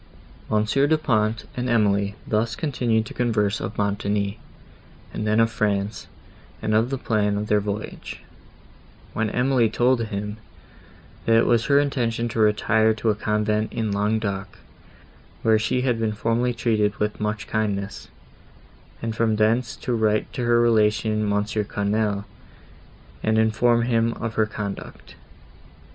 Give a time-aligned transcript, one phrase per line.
[0.49, 4.39] Monsieur Du Pont and Emily thus continued to converse of Montoni,
[5.13, 6.07] and then of France,
[6.59, 8.21] and of the plan of their voyage;
[9.13, 10.37] when Emily told him,
[11.27, 14.57] that it was her intention to retire to a convent in Languedoc,
[15.43, 18.07] where she had been formerly treated with much kindness,
[19.03, 22.25] and from thence to write to her relation Monsieur Quesnel,
[23.21, 25.13] and inform him of her conduct.